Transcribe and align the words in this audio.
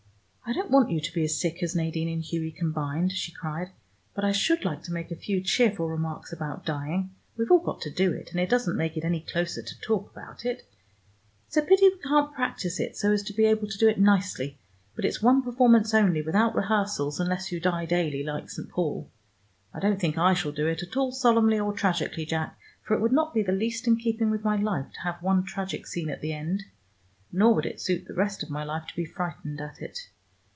"I 0.43 0.53
don't 0.53 0.71
want 0.71 0.91
you 0.91 0.99
to 0.99 1.13
be 1.13 1.23
as 1.23 1.39
sick 1.39 1.63
as 1.63 1.77
Nadine 1.77 2.09
and 2.11 2.21
Hughie 2.21 2.51
combined," 2.51 3.13
she 3.13 3.31
cried, 3.31 3.69
"but 4.13 4.25
I 4.25 4.33
should 4.33 4.65
like 4.65 4.83
to 4.83 4.91
make 4.91 5.09
a 5.09 5.15
few 5.15 5.39
cheerful 5.39 5.87
remarks 5.87 6.33
about 6.33 6.65
dying. 6.65 7.15
We've 7.37 7.49
all 7.49 7.63
got 7.63 7.79
to 7.83 7.89
do 7.89 8.11
it, 8.11 8.31
and 8.31 8.39
it 8.41 8.49
doesn't 8.49 8.75
make 8.75 8.97
it 8.97 9.05
any 9.05 9.21
closer 9.21 9.61
to 9.61 9.79
talk 9.79 10.11
about 10.11 10.43
it. 10.45 10.65
It's 11.47 11.55
a 11.55 11.61
pity 11.61 11.87
we 11.87 11.99
can't 11.99 12.33
practise 12.35 12.81
it, 12.81 12.97
so 12.97 13.13
as 13.13 13.23
to 13.23 13.33
be 13.33 13.45
able 13.45 13.65
to 13.69 13.77
do 13.77 13.87
it 13.87 13.97
nicely, 13.97 14.57
but 14.93 15.05
it's 15.05 15.21
one 15.21 15.41
performance 15.41 15.93
only, 15.93 16.21
without 16.21 16.53
rehearsals, 16.53 17.21
unless 17.21 17.53
you 17.53 17.61
die 17.61 17.85
daily 17.85 18.21
like 18.21 18.49
St. 18.49 18.67
Paul. 18.67 19.09
I 19.73 19.79
don't 19.79 20.01
think 20.01 20.17
I 20.17 20.33
shall 20.33 20.51
do 20.51 20.67
it 20.67 20.83
at 20.83 20.97
all 20.97 21.13
solemnly 21.13 21.61
or 21.61 21.71
tragically, 21.71 22.25
Jack, 22.25 22.59
for 22.83 22.93
it 22.93 22.99
would 22.99 23.13
not 23.13 23.33
be 23.33 23.41
the 23.43 23.53
least 23.53 23.87
in 23.87 23.95
keeping 23.95 24.29
with 24.29 24.43
my 24.43 24.57
life 24.57 24.91
to 24.95 25.01
have 25.01 25.23
one 25.23 25.45
tragic 25.45 25.87
scene 25.87 26.09
at 26.09 26.19
the 26.19 26.33
end. 26.33 26.63
Nor 27.31 27.53
would 27.55 27.65
it 27.65 27.79
suit 27.79 28.03
the 28.05 28.13
rest 28.15 28.43
of 28.43 28.49
my 28.49 28.65
life 28.65 28.85
to 28.87 28.95
be 28.97 29.05
frightened 29.05 29.61
at 29.61 29.81
it. 29.81 30.09